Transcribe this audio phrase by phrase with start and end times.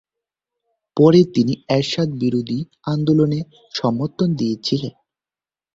[0.97, 2.59] পরে তিনি এরশাদ বিরোধী
[2.87, 3.39] আন্দোলনে
[3.73, 4.93] সমর্থন দিয়ে ছিলেন।